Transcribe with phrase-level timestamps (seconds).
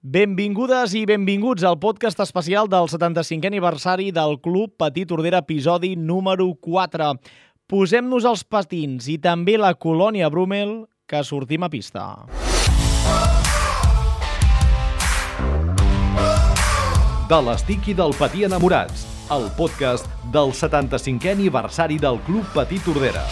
[0.00, 6.46] Benvingudes i benvinguts al podcast especial del 75è aniversari del Club Petit Tordera, episodi número
[6.56, 7.10] 4.
[7.68, 12.06] Posem-nos els patins i també la colònia Brumel, que sortim a pista.
[17.28, 23.28] De l'estic i del patí enamorats, el podcast del 75è aniversari del Club Petit Tordera.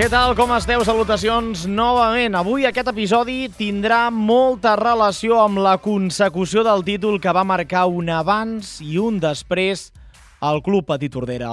[0.00, 0.80] Què tal, com esteu?
[0.80, 2.32] Salutacions novament.
[2.38, 8.08] Avui aquest episodi tindrà molta relació amb la consecució del títol que va marcar un
[8.08, 9.90] abans i un després
[10.40, 11.50] al Club Petit Tordera.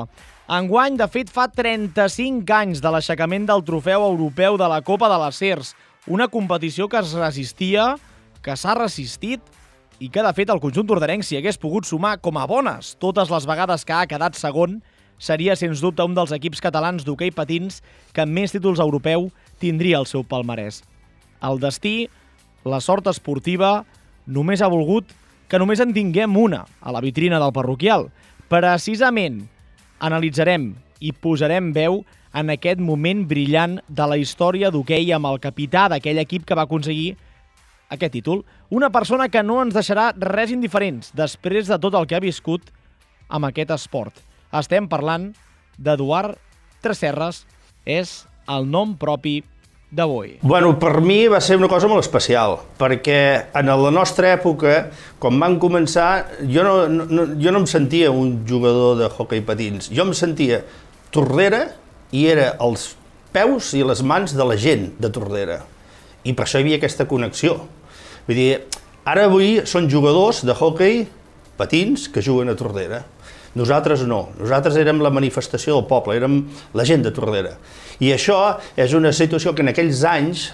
[0.48, 5.20] Enguany, de fet, fa 35 anys de l'aixecament del trofeu europeu de la Copa de
[5.26, 5.76] les Cers,
[6.08, 7.98] una competició que es resistia,
[8.40, 9.44] que s'ha resistit
[10.00, 13.28] i que, de fet, el conjunt tordarenc s'hi hagués pogut sumar com a bones totes
[13.28, 14.80] les vegades que ha quedat segon,
[15.18, 17.82] seria, sens dubte, un dels equips catalans d'hoquei patins
[18.14, 19.30] que més títols europeu
[19.62, 20.84] tindria el seu palmarès.
[21.44, 22.10] El destí,
[22.66, 23.86] la sort esportiva,
[24.26, 25.10] només ha volgut
[25.48, 28.10] que només en tinguem una a la vitrina del parroquial.
[28.52, 29.46] Precisament
[30.04, 32.04] analitzarem i posarem veu
[32.38, 36.68] en aquest moment brillant de la història d'hoquei amb el capità d'aquell equip que va
[36.68, 37.16] aconseguir
[37.90, 38.44] aquest títol.
[38.70, 42.68] Una persona que no ens deixarà res indiferents després de tot el que ha viscut
[43.30, 44.27] amb aquest esport.
[44.56, 45.34] Estem parlant
[45.78, 46.38] d'Eduard
[46.82, 47.44] Tresserres,
[47.88, 49.42] és el nom propi
[49.92, 50.38] d'avui.
[50.42, 53.20] Bueno, per mi va ser una cosa molt especial, perquè
[53.56, 54.90] en la nostra època,
[55.20, 59.92] quan van començar, jo no, no, jo no em sentia un jugador de hockey patins,
[59.92, 60.62] jo em sentia
[61.12, 61.64] Tordera
[62.12, 62.92] i era els
[63.32, 65.62] peus i les mans de la gent de Tordera.
[66.28, 67.62] I per això hi havia aquesta connexió.
[68.28, 68.52] Vull dir,
[69.08, 71.06] ara avui són jugadors de hockey
[71.58, 73.06] patins que juguen a Tordera.
[73.58, 76.40] Nosaltres no, nosaltres érem la manifestació del poble, érem
[76.78, 77.56] la gent de Tordera.
[78.04, 78.40] I això
[78.78, 80.48] és una situació que en aquells anys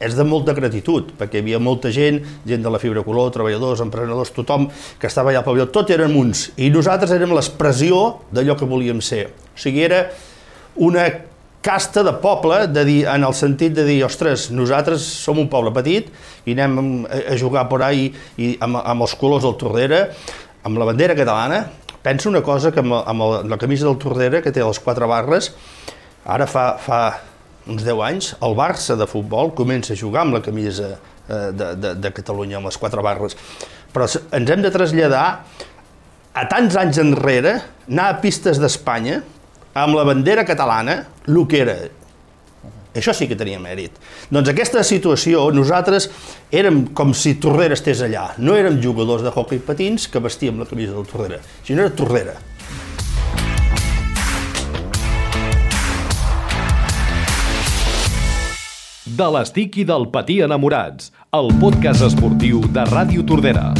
[0.00, 3.82] és de molta gratitud, perquè hi havia molta gent, gent de la fibra color, treballadors,
[3.84, 7.98] emprenedors, tothom que estava allà al pavelló, tot eren uns, i nosaltres érem l'expressió
[8.32, 9.26] d'allò que volíem ser.
[9.28, 10.06] O sigui, era
[10.80, 11.04] una
[11.60, 15.72] casta de poble, de dir, en el sentit de dir, ostres, nosaltres som un poble
[15.76, 16.08] petit
[16.48, 18.08] i anem a jugar por ahí
[18.40, 20.06] i amb, amb els colors del Tordera,
[20.64, 21.66] amb la bandera catalana,
[22.02, 25.52] penso una cosa que amb, amb la camisa del Tordera, que té les quatre barres,
[26.24, 27.00] ara fa, fa
[27.70, 31.74] uns 10 anys, el Barça de futbol comença a jugar amb la camisa eh, de,
[31.76, 33.36] de, de Catalunya, amb les quatre barres.
[33.92, 35.26] Però ens hem de traslladar
[36.30, 37.56] a tants anys enrere,
[37.90, 39.20] anar a pistes d'Espanya,
[39.74, 41.76] amb la bandera catalana, el que era.
[42.94, 43.94] Això sí que tenia mèrit.
[44.34, 46.08] Doncs aquesta situació, nosaltres
[46.50, 48.30] érem com si Tordera estés allà.
[48.38, 52.38] No érem jugadors de hockey patins que vestíem la camisa del Tordera, sinó era Tordera.
[59.10, 63.72] De l'estic i del patí enamorats, el podcast esportiu de Ràdio Tordera.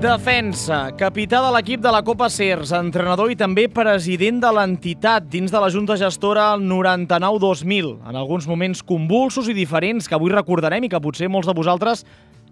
[0.00, 5.52] Defensa, capità de l'equip de la Copa Cers, entrenador i també president de l'entitat dins
[5.52, 10.88] de la Junta Gestora 99-2000, en alguns moments convulsos i diferents que avui recordarem i
[10.88, 12.06] que potser molts de vosaltres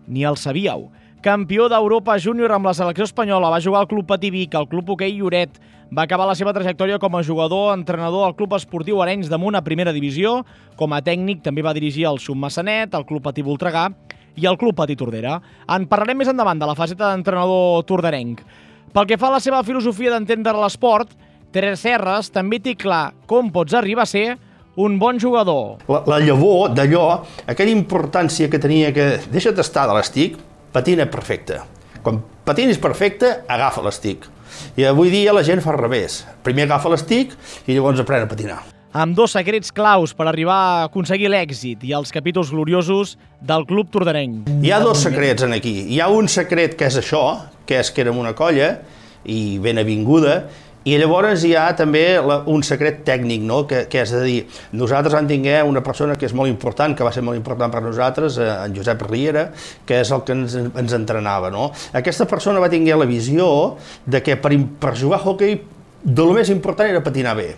[0.04, 0.90] ni el sabíeu.
[1.24, 4.92] Campió d'Europa júnior amb la selecció espanyola, va jugar al Club Patí Vic, al Club
[4.92, 5.56] Hoquei Lloret,
[5.88, 9.64] va acabar la seva trajectòria com a jugador, entrenador al Club Esportiu Arenys damunt a
[9.64, 10.42] primera divisió,
[10.76, 13.88] com a tècnic també va dirigir el Submassanet, el Club Patí Voltregà
[14.38, 15.38] i el Club Patí Tordera.
[15.74, 18.42] En parlarem més endavant de la faceta d'entrenador tordarenc.
[18.94, 21.10] Pel que fa a la seva filosofia d'entendre l'esport,
[21.52, 24.26] Teres Serres també té clar com pots arribar a ser
[24.78, 25.82] un bon jugador.
[25.90, 27.06] La, la llavor d'allò,
[27.50, 30.38] aquella importància que tenia que deixa't estar de l'estic,
[30.72, 31.58] patina perfecte.
[32.04, 34.28] Quan patinis perfecte, agafa l'estic.
[34.78, 36.22] I avui dia la gent fa al revés.
[36.46, 37.34] Primer agafa l'estic
[37.66, 38.60] i llavors aprèn a patinar
[38.92, 43.90] amb dos secrets claus per arribar a aconseguir l'èxit i els capítols gloriosos del Club
[43.92, 44.48] Tordarenc.
[44.64, 45.74] Hi ha dos secrets en aquí.
[45.92, 47.24] Hi ha un secret que és això,
[47.68, 48.78] que és que érem una colla
[49.28, 50.40] i ben avinguda,
[50.88, 53.64] i llavors hi ha també la, un secret tècnic, no?
[53.68, 54.38] que, que és a dir,
[54.72, 57.82] nosaltres en tinguem una persona que és molt important, que va ser molt important per
[57.84, 59.48] nosaltres, eh, en Josep Riera,
[59.84, 61.50] que és el que ens, ens entrenava.
[61.52, 61.68] No?
[61.98, 63.50] Aquesta persona va tinguer la visió
[64.06, 65.58] de que per, per jugar a hockey
[65.98, 67.50] de lo més important era patinar bé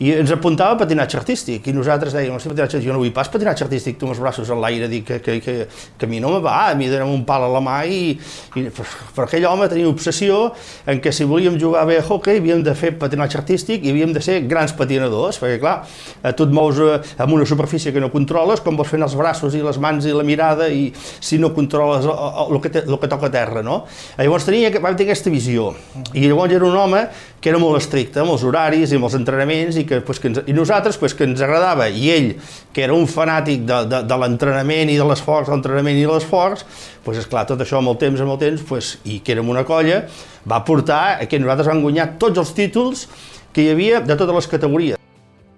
[0.00, 3.28] i ens apuntava a patinatge artístic i nosaltres dèiem, hosti, patinatge, jo no vull pas
[3.28, 5.56] patinatge artístic, tu amb els braços en l'aire, dic que, que, que,
[6.00, 8.14] que a mi no me va, a mi donem un pal a la mà i,
[8.56, 10.38] i però, aquell home tenia obsessió
[10.88, 14.14] en que si volíem jugar bé a hockey havíem de fer patinatge artístic i havíem
[14.16, 15.76] de ser grans patinadors, perquè clar,
[16.32, 19.58] tu et mous eh, amb una superfície que no controles, com vols fer els braços
[19.58, 22.16] i les mans i la mirada i si no controles el,
[22.46, 23.82] el, que, te, el que toca a terra, no?
[24.16, 25.74] Llavors tenia, vam tenir aquesta visió
[26.16, 27.04] i llavors era un home
[27.40, 30.30] que era molt estricte amb els horaris i amb els entrenaments i, que, pues, que
[30.30, 32.30] ens, i nosaltres pues, que ens agradava i ell,
[32.72, 36.62] que era un fanàtic de, de, de l'entrenament i de l'esforç, l'entrenament i l'esforç,
[37.02, 39.66] pues, esclar, tot això amb el temps, amb el temps, pues, i que érem una
[39.66, 40.04] colla,
[40.46, 43.04] va portar que nosaltres vam guanyar tots els títols
[43.50, 45.00] que hi havia de totes les categories.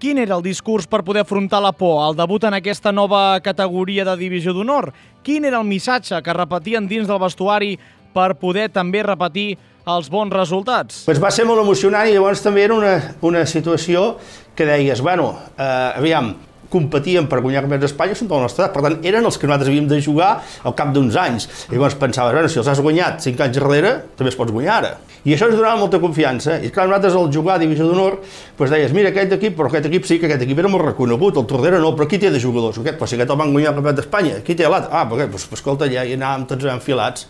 [0.02, 4.02] Quin era el discurs per poder afrontar la por al debut en aquesta nova categoria
[4.08, 4.88] de divisió d'honor?
[5.23, 7.76] Quin era el missatge que repetien dins del vestuari
[8.14, 9.56] per poder també repetir
[9.88, 11.03] els bons resultats?
[11.09, 12.94] Pues va ser molt emocionant i llavors també era una,
[13.26, 14.12] una situació
[14.55, 16.35] que deies, bueno, eh, aviam,
[16.73, 18.75] competien per guanyar campionats d'Espanya són del nostre edat.
[18.75, 20.31] Per tant, eren els que nosaltres havíem de jugar
[20.64, 21.49] al cap d'uns anys.
[21.69, 24.79] I llavors pensaves, bueno, si els has guanyat 5 anys darrere, també els pots guanyar
[24.79, 24.93] ara.
[25.23, 26.56] I això ens donava molta confiança.
[26.64, 28.17] I clar, nosaltres al jugar a Divisió d'Honor,
[28.59, 31.38] doncs deies, mira, aquest equip, però aquest equip sí que aquest equip era molt reconegut,
[31.38, 32.81] el Tordera no, però qui té de jugadors?
[32.81, 34.91] Aquest, però si aquest el van guanyar el campionat d'Espanya, qui té l'altre?
[34.91, 37.29] Ah, però, doncs, escolta, ja hi anàvem tots enfilats.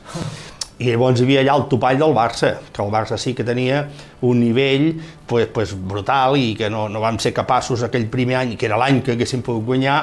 [0.83, 3.85] I llavors hi havia allà el topall del Barça, que el Barça sí que tenia
[4.27, 4.89] un nivell
[5.31, 8.81] pues, pues, brutal i que no, no vam ser capaços aquell primer any, que era
[8.81, 10.01] l'any que haguéssim pogut guanyar,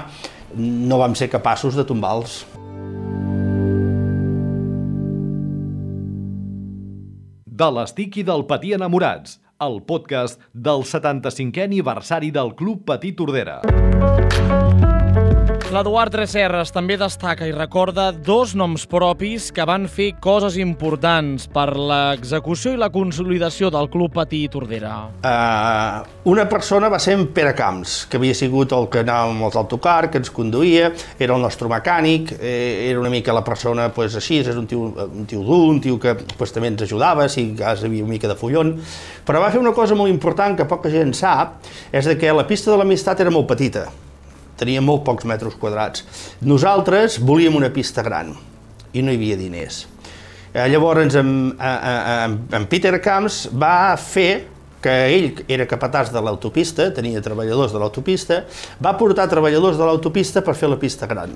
[0.55, 2.45] no vam ser capaços de tombar-los.
[7.59, 13.59] De l'estic i del patí enamorats, el podcast del 75è aniversari del Club Patí Tordera.
[15.69, 21.67] L'Eduard Tresserres també destaca i recorda dos noms propis que van fer coses importants per
[21.77, 24.95] l'execució i la consolidació del Club Patí Tordera.
[25.21, 29.45] Uh, una persona va ser en Pere Camps, que havia sigut el que anava amb
[29.45, 30.89] els autocar, que ens conduïa,
[31.21, 34.89] era el nostre mecànic, eh, era una mica la persona pues, així, és un tio,
[35.05, 38.33] un tio dur, un tio que pues, també ens ajudava, si cas havia una mica
[38.33, 38.73] de follon,
[39.21, 41.59] però va fer una cosa molt important que poca gent sap,
[41.93, 43.91] és que la pista de l'amistat era molt petita,
[44.59, 46.05] tenia molt pocs metres quadrats.
[46.41, 48.35] Nosaltres volíem una pista gran
[48.93, 49.85] i no hi havia diners.
[50.53, 54.31] Eh, llavors, en, en, en Peter Camps va fer
[54.81, 58.43] que ell era capatàs de l'autopista, tenia treballadors de l'autopista,
[58.81, 61.35] va portar treballadors de l'autopista per fer la pista gran.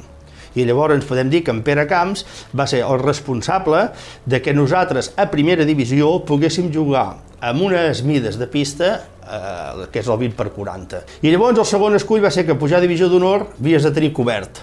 [0.53, 2.23] I llavors ens podem dir que en Pere Camps
[2.55, 3.87] va ser el responsable
[4.29, 7.07] de que nosaltres a primera divisió poguéssim jugar
[7.43, 8.93] amb unes mides de pista
[9.23, 11.01] eh, que és el 20 per 40.
[11.23, 14.13] I llavors el segon escull va ser que pujar a divisió d'honor havies de tenir
[14.13, 14.61] cobert.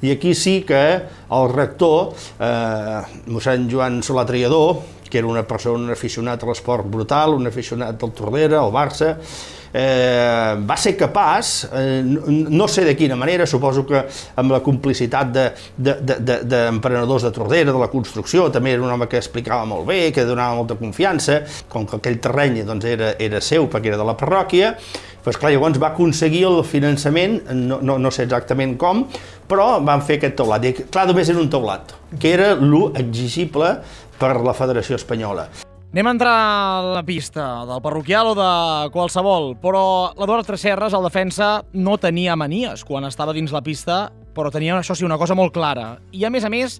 [0.00, 0.80] I aquí sí que
[1.36, 4.80] el rector, eh, mossèn Joan Solà Triador,
[5.10, 9.16] que era una persona, un aficionat a l'esport brutal, un aficionat del Tordera, al Barça,
[9.72, 14.02] eh, va ser capaç, eh, no, sé de quina manera, suposo que
[14.40, 15.30] amb la complicitat
[15.76, 19.64] d'emprenedors de, de, de, de Tordera, de la construcció, també era un home que explicava
[19.68, 23.92] molt bé, que donava molta confiança, com que aquell terreny doncs, era, era seu perquè
[23.92, 24.74] era de la parròquia,
[25.20, 29.04] doncs clar, llavors va aconseguir el finançament, no, no, no sé exactament com,
[29.50, 30.64] però van fer aquest teulat.
[30.64, 33.74] I, clar, només era un teulat, que era l'exigible
[34.20, 35.48] per la Federació Espanyola.
[35.90, 38.50] Anem a entrar a la pista del parroquial o de
[38.94, 44.04] qualsevol, però l'Eduard Tresserres, el defensa, no tenia manies quan estava dins la pista,
[44.36, 45.96] però tenia, això sí, una cosa molt clara.
[46.14, 46.78] I, a més a més,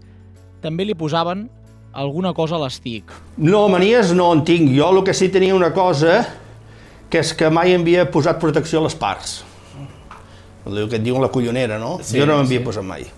[0.63, 1.49] també li posaven
[1.91, 3.11] alguna cosa a l'estic.
[3.37, 4.71] No, manies no en tinc.
[4.77, 6.21] Jo el que sí tenia una cosa,
[7.11, 9.41] que és que mai havia posat protecció a les parts.
[10.71, 11.97] El que et diuen la collonera, no?
[12.05, 12.67] Sí, jo no m'havia sí.
[12.69, 13.11] posat mai.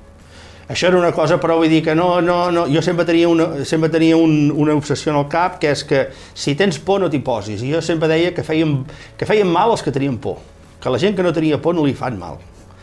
[0.72, 3.64] Això era una cosa, però vull dir que no, no, no, jo sempre tenia, una,
[3.68, 7.10] sempre tenia un, una obsessió en el cap, que és que si tens por no
[7.12, 7.60] t'hi posis.
[7.60, 8.78] I jo sempre deia que feien,
[9.20, 10.40] que feien mal els que tenien por,
[10.80, 12.40] que la gent que no tenia por no li fan mal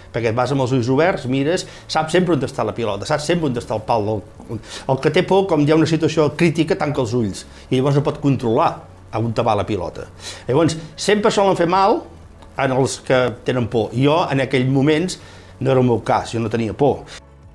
[0.09, 3.27] perquè et vas amb els ulls oberts, mires, saps sempre on està la pilota, saps
[3.29, 4.23] sempre on està el pal del...
[4.89, 7.99] El que té por, com hi ha una situació crítica, tanca els ulls, i llavors
[7.99, 8.71] no pot controlar
[9.19, 10.07] on te va la pilota.
[10.47, 12.01] Llavors, sempre solen fer mal
[12.59, 13.93] en els que tenen por.
[13.93, 15.19] Jo, en aquells moments,
[15.59, 17.03] no era el meu cas, jo no tenia por.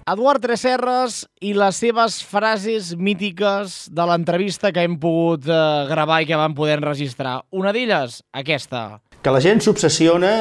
[0.05, 6.29] Eduard Tresserres i les seves frases mítiques de l'entrevista que hem pogut eh, gravar i
[6.29, 7.39] que vam poder enregistrar.
[7.57, 9.01] Una d'elles, aquesta.
[9.25, 10.35] Que la gent s'obsessiona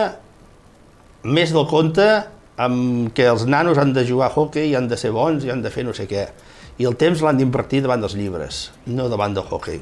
[1.24, 2.10] més del compte
[2.60, 5.54] amb que els nanos han de jugar a hockey i han de ser bons i
[5.56, 6.28] han de fer no sé què.
[6.84, 9.80] I el temps l'han d'invertir davant dels llibres, no davant del hockey.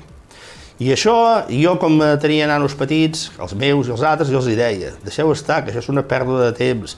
[0.81, 1.15] I això,
[1.49, 5.29] jo com tenia nanos petits, els meus i els altres, jo els hi deia, deixeu
[5.33, 6.95] estar, que això és una pèrdua de temps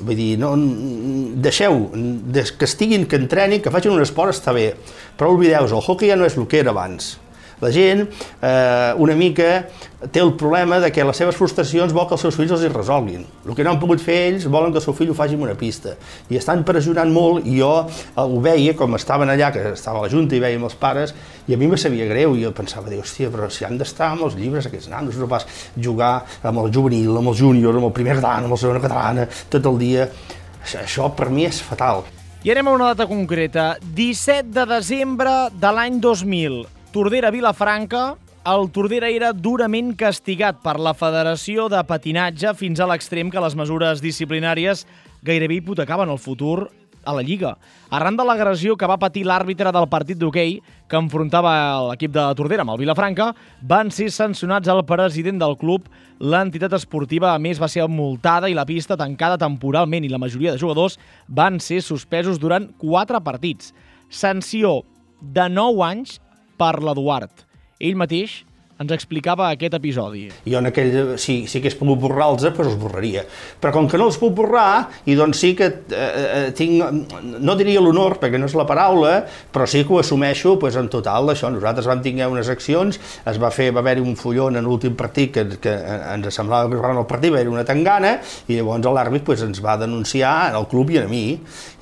[0.00, 0.54] Vull dir, no,
[1.44, 4.70] deixeu, que estiguin, que entrenin, que facin un esport està bé,
[5.18, 7.18] però oblideu-vos, el hockey ja no és el que era abans.
[7.60, 9.50] La gent eh, una mica
[10.08, 12.70] té el problema de que les seves frustracions vol que els seus fills els hi
[12.72, 13.26] resolguin.
[13.44, 15.44] El que no han pogut fer ells volen que el seu fill ho faci en
[15.44, 15.92] una pista.
[16.32, 17.72] I estan pressionant molt i jo
[18.16, 21.12] ho veia, com estaven allà, que estava a la Junta i veiem els pares,
[21.46, 24.14] i a mi me sabia greu, i jo pensava, dir, hòstia, però si han d'estar
[24.14, 25.44] amb els llibres aquests nanos, no pas
[25.76, 29.28] jugar amb el juvenil, amb el júnior, amb el primer gran, amb el segona catalana,
[29.52, 30.08] tot el dia.
[30.64, 32.06] Això, això per mi és fatal.
[32.40, 33.74] I anem a una data concreta.
[33.84, 36.79] 17 de desembre de l'any 2000.
[36.90, 38.16] Tordera Vilafranca,
[38.50, 43.54] el Tordera era durament castigat per la Federació de Patinatge fins a l'extrem que les
[43.54, 44.82] mesures disciplinàries
[45.22, 46.66] gairebé hipotecaven el futur
[47.06, 47.52] a la Lliga.
[47.94, 50.56] Arran de l'agressió que va patir l'àrbitre del partit d'hoquei
[50.90, 51.52] que enfrontava
[51.92, 53.28] l'equip de Tordera amb el Vilafranca,
[53.62, 55.86] van ser sancionats el president del club.
[56.18, 60.56] L'entitat esportiva, a més, va ser multada i la pista tancada temporalment i la majoria
[60.56, 63.70] de jugadors van ser suspesos durant quatre partits.
[64.10, 64.80] Sanció
[65.22, 66.18] de 9 anys
[66.60, 67.46] per l'Eduard.
[67.80, 68.42] Ell mateix
[68.80, 70.22] ens explicava aquest episodi.
[70.48, 73.26] Jo en aquell, si, si hagués pogut borrar-los, doncs els borraria.
[73.60, 77.12] Però com que no els puc borrar, i doncs sí que eh, eh, tinc,
[77.44, 79.18] no diria l'honor, perquè no és la paraula,
[79.52, 81.50] però sí que ho assumeixo pues, en total d'això.
[81.52, 85.36] Nosaltres vam tinguer unes accions, es va fer, va haver-hi un fullon en l'últim partit
[85.36, 85.76] que, que
[86.14, 88.16] ens semblava que el partit, va haver una tangana,
[88.48, 91.26] i llavors l'àrbit pues, ens va denunciar al club i a mi,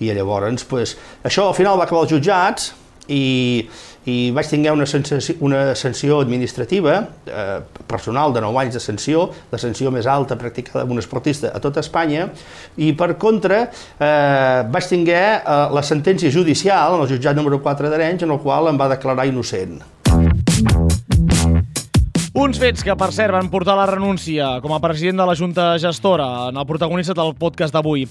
[0.02, 2.72] i llavors pues, això al final va acabar als jutjats,
[3.08, 3.68] i,
[4.08, 6.96] i vaig tenir una, sanció, una sanció administrativa
[7.26, 11.52] eh, personal de 9 anys de sanció, la sanció més alta practicada amb un esportista
[11.52, 12.28] a tota Espanya,
[12.80, 15.42] i per contra eh, vaig tenir eh,
[15.74, 19.28] la sentència judicial en el jutjat número 4 d'Arenys, en el qual em va declarar
[19.28, 19.80] innocent.
[22.38, 25.72] Uns fets que, per cert, van portar la renúncia com a president de la Junta
[25.82, 28.06] Gestora en el protagonista del podcast d'avui.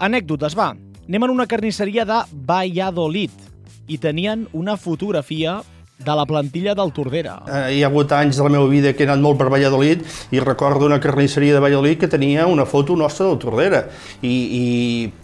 [0.00, 0.72] Anècdotes, va.
[1.04, 3.49] Anem en una carnisseria de Valladolid
[3.90, 5.60] i tenien una fotografia
[6.04, 7.34] de la plantilla del Tordera.
[7.46, 10.02] Eh, hi ha hagut anys de la meva vida que he anat molt per Valladolid
[10.32, 13.82] i recordo una carnisseria de Valladolid que tenia una foto nostra del Tordera
[14.22, 14.64] i, i,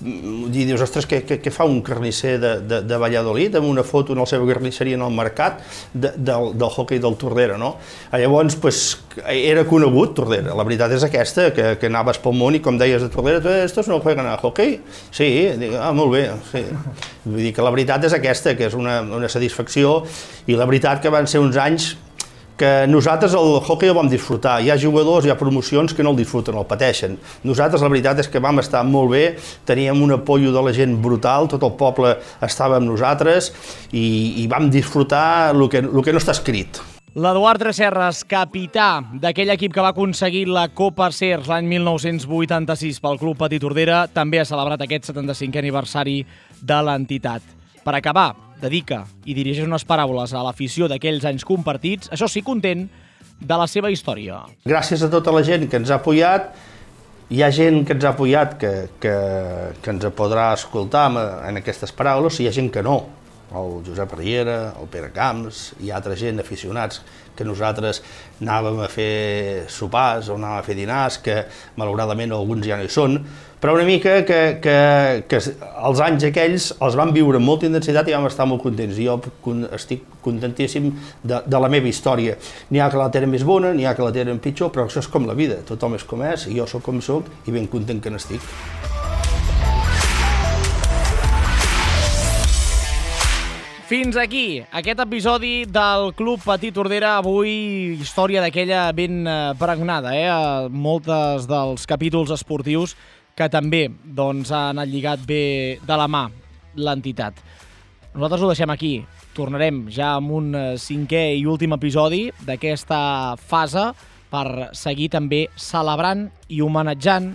[0.04, 3.84] i dius, ostres, què, què, què fa un carnisser de, de, de Valladolid amb una
[3.86, 5.64] foto en la seva carnisseria en el mercat
[5.94, 7.76] de, del, del hockey del Tordera, no?
[8.10, 8.82] Eh, llavors, pues,
[9.24, 13.00] era conegut Tordera, la veritat és aquesta, que, que anaves pel món i com deies
[13.00, 14.76] de Tordera, estos no jueguen a hockey?
[15.08, 16.66] Sí, dic, ah, molt bé, sí.
[17.24, 20.02] Vull dir que la veritat és aquesta, que és una, una satisfacció
[20.46, 21.94] i la veritat que van ser uns anys
[22.56, 24.56] que nosaltres el hockey el vam disfrutar.
[24.64, 27.18] Hi ha jugadors, hi ha promocions que no el disfruten, el pateixen.
[27.44, 29.24] Nosaltres la veritat és que vam estar molt bé,
[29.68, 33.52] teníem un apoyo de la gent brutal, tot el poble estava amb nosaltres
[33.92, 36.80] i, i vam disfrutar el que, el que no està escrit.
[37.16, 43.40] L'Eduard Tresserres, capità d'aquell equip que va aconseguir la Copa Cers l'any 1986 pel Club
[43.40, 46.18] Petit Tordera, també ha celebrat aquest 75è aniversari
[46.60, 47.40] de l'entitat.
[47.86, 52.86] Per acabar, dedica i dirigeix unes paraules a l'afició d'aquells anys compartits, això sí, content
[53.40, 54.44] de la seva història.
[54.64, 56.54] Gràcies a tota la gent que ens ha apoyat,
[57.30, 58.72] hi ha gent que ens ha apoyat que,
[59.02, 59.14] que,
[59.82, 63.00] que ens podrà escoltar en aquestes paraules, i hi ha gent que no
[63.54, 67.02] el Josep Riera, el Pere Camps i altra gent, aficionats,
[67.36, 68.00] que nosaltres
[68.40, 71.42] anàvem a fer sopars o anàvem a fer dinars, que
[71.76, 73.20] malauradament alguns ja no hi són,
[73.60, 74.76] però una mica que, que,
[75.30, 78.98] que els anys aquells els van viure amb molta intensitat i vam estar molt contents.
[79.00, 79.16] Jo
[79.76, 80.90] estic contentíssim
[81.22, 82.36] de, de la meva història.
[82.70, 85.00] N'hi ha que la tenen més bona, n'hi ha que la tenen pitjor, però això
[85.04, 85.62] és com la vida.
[85.68, 88.95] Tothom és com és, i jo sóc com sóc, i ben content que n'estic.
[93.86, 97.12] Fins aquí aquest episodi del Club Petit Tordera.
[97.20, 100.26] Avui història d'aquella ben eh, pregnada, eh?
[100.74, 102.96] Moltes dels capítols esportius
[103.38, 106.24] que també doncs, han lligat bé de la mà
[106.74, 107.38] l'entitat.
[108.16, 108.90] Nosaltres ho deixem aquí.
[109.38, 113.86] Tornarem ja amb un eh, cinquè i últim episodi d'aquesta fase
[114.34, 117.30] per seguir també celebrant i homenatjant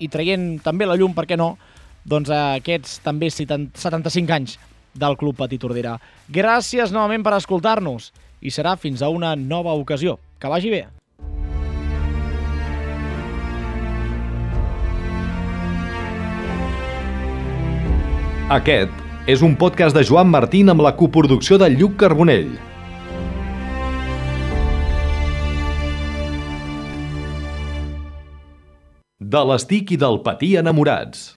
[0.00, 1.58] i traient també la llum, per què no,
[2.08, 4.56] doncs aquests també 75 anys
[4.94, 5.98] del Club Petit Tordera.
[6.28, 10.18] Gràcies novament per escoltar-nos i serà fins a una nova ocasió.
[10.40, 10.86] Que vagi bé!
[18.50, 18.90] Aquest
[19.30, 22.56] és un podcast de Joan Martín amb la coproducció de Lluc Carbonell.
[29.20, 31.28] De l'estic i del patí enamorats.